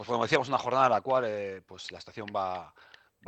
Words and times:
Pues 0.00 0.08
como 0.08 0.22
decíamos, 0.22 0.48
una 0.48 0.56
jornada 0.56 0.86
en 0.86 0.92
la 0.92 1.02
cual 1.02 1.24
eh, 1.26 1.60
pues 1.66 1.92
la 1.92 1.98
estación 1.98 2.26
va, 2.34 2.72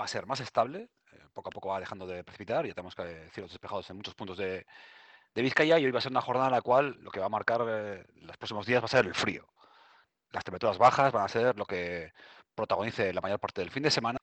va 0.00 0.04
a 0.04 0.08
ser 0.08 0.24
más 0.24 0.40
estable, 0.40 0.88
eh, 1.12 1.20
poco 1.34 1.50
a 1.50 1.52
poco 1.52 1.68
va 1.68 1.78
dejando 1.78 2.06
de 2.06 2.24
precipitar, 2.24 2.66
ya 2.66 2.72
tenemos 2.72 2.94
cielos 2.94 3.50
despejados 3.50 3.90
en 3.90 3.96
muchos 3.96 4.14
puntos 4.14 4.38
de, 4.38 4.64
de 5.34 5.42
Vizcaya 5.42 5.78
y 5.78 5.84
hoy 5.84 5.90
va 5.90 5.98
a 5.98 6.00
ser 6.00 6.12
una 6.12 6.22
jornada 6.22 6.48
en 6.48 6.54
la 6.54 6.62
cual 6.62 6.96
lo 7.02 7.10
que 7.10 7.20
va 7.20 7.26
a 7.26 7.28
marcar 7.28 7.62
eh, 7.68 8.06
los 8.14 8.38
próximos 8.38 8.64
días 8.64 8.80
va 8.80 8.86
a 8.86 8.88
ser 8.88 9.04
el 9.04 9.14
frío. 9.14 9.46
Las 10.30 10.44
temperaturas 10.44 10.78
bajas 10.78 11.12
van 11.12 11.26
a 11.26 11.28
ser 11.28 11.58
lo 11.58 11.66
que 11.66 12.14
protagonice 12.54 13.12
la 13.12 13.20
mayor 13.20 13.38
parte 13.38 13.60
del 13.60 13.70
fin 13.70 13.82
de 13.82 13.90
semana. 13.90 14.18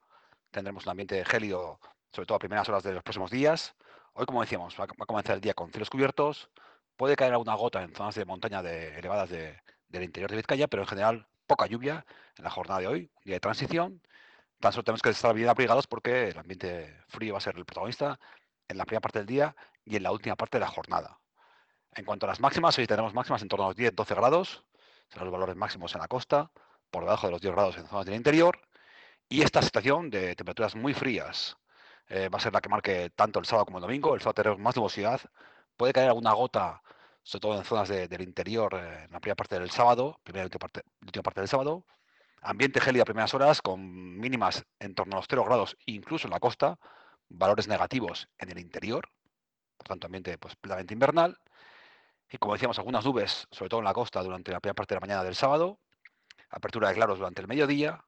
Tendremos 0.50 0.88
un 0.88 0.90
ambiente 0.90 1.24
gélido, 1.26 1.80
sobre 2.12 2.26
todo 2.26 2.38
a 2.38 2.40
primeras 2.40 2.68
horas 2.68 2.82
de 2.82 2.94
los 2.94 3.04
próximos 3.04 3.30
días. 3.30 3.76
Hoy, 4.14 4.26
como 4.26 4.42
decíamos, 4.42 4.76
va 4.80 4.86
a 4.86 5.06
comenzar 5.06 5.36
el 5.36 5.42
día 5.42 5.54
con 5.54 5.70
cielos 5.70 5.92
cubiertos. 5.92 6.50
Puede 6.98 7.16
caer 7.16 7.34
alguna 7.34 7.54
gota 7.54 7.84
en 7.84 7.94
zonas 7.94 8.16
de 8.16 8.26
montaña 8.26 8.62
elevadas 8.62 9.30
del 9.30 10.04
interior 10.04 10.32
de 10.32 10.38
Vizcaya, 10.38 10.68
pero 10.68 10.82
en 10.82 10.88
general 10.88 11.28
poca 11.50 11.66
lluvia 11.66 12.06
en 12.38 12.44
la 12.44 12.52
jornada 12.52 12.80
de 12.82 12.88
hoy, 12.88 13.12
día 13.26 13.36
de 13.36 13.40
transición. 13.40 14.02
Tan 14.60 14.72
solo 14.72 14.84
tenemos 14.84 15.02
que 15.02 15.10
estar 15.10 15.34
bien 15.34 15.50
abrigados 15.50 15.88
porque 15.88 16.30
el 16.30 16.38
ambiente 16.38 16.96
frío 17.08 17.34
va 17.34 17.40
a 17.40 17.42
ser 17.42 17.58
el 17.58 17.66
protagonista 17.66 18.20
en 18.68 18.78
la 18.78 18.86
primera 18.86 19.02
parte 19.02 19.20
del 19.20 19.26
día 19.26 19.56
y 19.84 19.96
en 19.96 20.04
la 20.04 20.12
última 20.12 20.36
parte 20.36 20.58
de 20.58 20.62
la 20.62 20.68
jornada. 20.68 21.20
En 21.96 22.06
cuanto 22.06 22.28
a 22.28 22.30
las 22.30 22.40
máximas, 22.40 22.78
hoy 22.78 22.86
tenemos 22.86 23.16
máximas 23.16 23.42
en 23.42 23.48
torno 23.48 23.66
a 23.66 23.70
los 23.70 23.78
10-12 23.78 24.16
grados, 24.16 24.64
serán 25.10 25.26
los 25.26 25.32
valores 25.34 25.56
máximos 25.56 25.96
en 25.96 26.02
la 26.02 26.08
costa, 26.08 26.52
por 26.92 27.04
debajo 27.04 27.28
de 27.28 27.32
los 27.32 27.42
10 27.42 27.54
grados 27.56 27.78
en 27.78 27.88
zonas 27.88 28.06
del 28.06 28.16
interior, 28.16 28.60
y 29.28 29.42
esta 29.42 29.62
situación 29.64 30.12
de 30.12 30.36
temperaturas 30.36 30.76
muy 30.76 30.94
frías 30.94 31.58
eh, 32.08 32.30
va 32.30 32.38
a 32.38 32.42
ser 32.42 32.54
la 32.54 32.62
que 32.62 32.70
marque 32.70 33.10
tanto 33.16 33.40
el 33.40 33.46
sábado 33.46 33.66
como 33.66 33.80
el 33.80 33.84
domingo. 33.84 34.14
El 34.14 34.22
sábado 34.22 34.36
tenemos 34.36 34.60
más 34.60 34.76
nubosidad, 34.76 35.22
puede 35.78 35.94
caer 35.94 36.10
alguna 36.10 36.34
gota, 36.34 36.82
sobre 37.30 37.42
todo 37.42 37.58
en 37.60 37.64
zonas 37.64 37.88
del 37.88 38.22
interior, 38.22 38.74
eh, 38.74 39.04
en 39.06 39.12
la 39.12 39.20
primera 39.20 39.36
parte 39.36 39.60
del 39.60 39.70
sábado, 39.70 40.20
primera 40.24 40.46
y 40.46 40.48
última 40.48 40.62
parte, 40.62 40.82
última 41.06 41.22
parte 41.22 41.42
del 41.42 41.48
sábado. 41.48 41.86
Ambiente 42.42 42.82
gélido 42.82 43.04
a 43.04 43.06
primeras 43.06 43.36
horas, 43.36 43.62
con 43.62 44.18
mínimas 44.18 44.66
en 44.80 44.96
torno 44.96 45.14
a 45.14 45.20
los 45.20 45.28
0 45.30 45.44
grados, 45.46 45.78
incluso 45.86 46.26
en 46.26 46.32
la 46.32 46.40
costa, 46.40 46.80
valores 47.28 47.68
negativos 47.68 48.28
en 48.40 48.50
el 48.50 48.58
interior, 48.58 49.12
por 49.78 49.88
tanto 49.90 50.08
ambiente 50.08 50.40
pues, 50.40 50.56
plenamente 50.56 50.96
invernal. 50.96 51.38
Y 52.32 52.40
como 52.40 52.54
decíamos, 52.54 52.80
algunas 52.80 53.06
nubes, 53.06 53.48
sobre 53.52 53.70
todo 53.70 53.82
en 53.82 53.86
la 53.86 53.94
costa, 53.94 54.24
durante 54.24 54.52
la 54.52 54.60
primera 54.60 54.74
parte 54.74 54.96
de 54.96 55.00
la 55.00 55.06
mañana 55.06 55.24
del 55.24 55.36
sábado, 55.36 55.78
apertura 56.50 56.90
de 56.90 56.96
claros 56.96 57.20
durante 57.20 57.42
el 57.42 57.48
mediodía, 57.48 58.04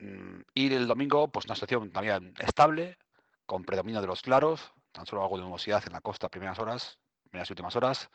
mm, 0.00 0.40
y 0.52 0.74
el 0.74 0.88
domingo, 0.88 1.28
pues 1.28 1.44
una 1.44 1.54
situación 1.54 1.92
también 1.92 2.34
estable, 2.40 2.98
con 3.46 3.64
predominio 3.64 4.00
de 4.00 4.08
los 4.08 4.22
claros, 4.22 4.72
tan 4.90 5.06
solo 5.06 5.22
algo 5.22 5.36
de 5.36 5.44
nubosidad 5.44 5.84
en 5.86 5.92
la 5.92 6.00
costa 6.00 6.28
primeras 6.28 6.58
horas, 6.58 6.98
primeras 7.36 7.50
y 7.50 7.52
últimas 7.52 7.76
horas, 7.76 8.10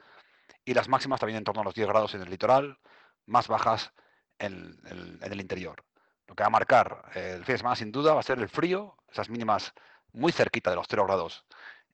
y 0.65 0.73
las 0.73 0.89
máximas 0.89 1.19
también 1.19 1.37
en 1.37 1.43
torno 1.43 1.61
a 1.61 1.63
los 1.63 1.75
10 1.75 1.87
grados 1.87 2.15
en 2.15 2.23
el 2.23 2.29
litoral, 2.29 2.79
más 3.27 3.47
bajas 3.47 3.93
en, 4.39 4.79
en 4.85 5.31
el 5.31 5.39
interior. 5.39 5.85
Lo 6.25 6.35
que 6.35 6.41
va 6.41 6.47
a 6.47 6.49
marcar 6.49 7.11
eh, 7.13 7.33
el 7.37 7.45
fin 7.45 7.53
de 7.53 7.57
semana 7.59 7.75
sin 7.75 7.91
duda 7.91 8.15
va 8.15 8.21
a 8.21 8.23
ser 8.23 8.39
el 8.39 8.49
frío, 8.49 8.97
esas 9.11 9.29
mínimas 9.29 9.73
muy 10.11 10.31
cerquita 10.31 10.71
de 10.71 10.75
los 10.75 10.87
0 10.89 11.05
grados 11.05 11.45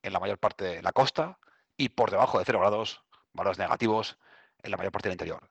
en 0.03 0.13
la 0.13 0.21
mayor 0.21 0.37
parte 0.37 0.63
de 0.63 0.81
la 0.81 0.93
costa 0.93 1.37
y 1.75 1.89
por 1.89 2.11
debajo 2.11 2.39
de 2.39 2.45
0 2.45 2.59
grados, 2.59 3.03
valores 3.33 3.59
negativos 3.59 4.17
en 4.63 4.71
la 4.71 4.77
mayor 4.77 4.93
parte 4.93 5.09
del 5.09 5.15
interior. 5.15 5.49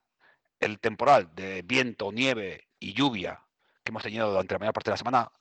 El 0.61 0.81
temporal 0.81 1.35
de 1.35 1.61
viento, 1.61 2.11
nieve 2.11 2.69
y 2.79 2.95
lluvia 2.95 3.43
que 3.85 3.91
hemos 3.91 4.03
tenido 4.03 4.31
durante 4.31 4.55
la 4.55 4.61
mayor 4.61 4.73
parte 4.73 4.91
de 4.91 4.95
la 4.95 4.99
semana 4.99 5.33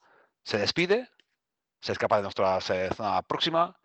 se 0.43 0.57
despide, 0.57 1.09
se 1.79 1.93
escapa 1.93 2.17
de 2.17 2.23
nuestra 2.23 2.57
eh, 2.57 2.89
zona 2.93 3.21
próxima 3.21 3.79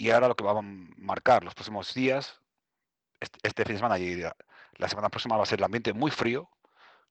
y 0.00 0.10
ahora 0.10 0.28
lo 0.28 0.34
que 0.34 0.44
va 0.44 0.52
a 0.52 0.62
marcar 0.62 1.44
los 1.44 1.54
próximos 1.54 1.92
días, 1.92 2.40
este, 3.20 3.64
fin 3.64 3.74
de 3.74 3.80
semana 3.80 3.98
y 3.98 4.22
la 4.78 4.88
semana 4.88 5.10
próxima 5.10 5.36
va 5.36 5.42
a 5.42 5.46
ser 5.46 5.58
el 5.58 5.64
ambiente 5.64 5.92
muy 5.92 6.10
frío, 6.10 6.48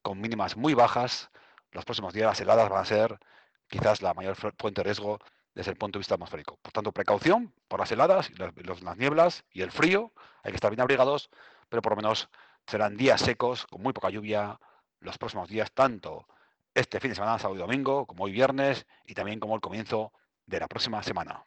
con 0.02 0.20
mínimas 0.20 0.58
muy 0.58 0.74
bajas. 0.74 1.30
Los 1.72 1.86
próximos 1.86 2.16
días 2.16 2.26
las 2.26 2.42
heladas 2.42 2.68
van 2.68 2.82
a 2.82 2.86
ser 2.86 3.20
quizás 3.68 4.02
la 4.02 4.16
mayor 4.16 4.36
fuente 4.36 4.82
de 4.82 4.84
riesgo 4.84 5.20
desde 5.54 5.70
el 5.70 5.78
punto 5.78 6.00
de 6.00 6.02
vista 6.02 6.16
atmosférico. 6.16 6.58
Por 6.64 6.72
tanto, 6.72 6.92
precaución 6.92 7.54
por 7.68 7.80
las 7.80 7.92
heladas, 7.92 8.32
las 8.40 8.98
nieblas 8.98 9.44
y 9.52 9.62
el 9.62 9.72
frío. 9.72 10.12
Hay 10.42 10.52
que 10.52 10.56
estar 10.56 10.72
bien 10.72 10.82
abrigados, 10.82 11.30
pero 11.70 11.84
por 11.84 11.92
lo 11.92 11.98
menos 11.98 12.28
serán 12.66 12.98
días 12.98 13.22
secos, 13.22 13.68
con 13.68 13.84
muy 13.84 13.94
poca 13.94 14.10
lluvia, 14.10 14.60
los 15.00 15.20
próximos 15.20 15.48
días, 15.48 15.72
tanto 15.72 16.28
este 16.74 17.00
fin 17.00 17.12
de 17.12 17.16
semana, 17.16 17.38
sábado 17.38 17.56
y 17.56 17.62
domingo, 17.62 18.08
como 18.08 18.24
hoy 18.24 18.32
viernes, 18.32 18.88
y 19.06 19.14
también 19.14 19.40
como 19.40 19.54
el 19.54 19.62
comienzo 19.62 20.12
de 20.48 20.60
la 20.60 20.68
próxima 20.68 21.04
semana. 21.04 21.46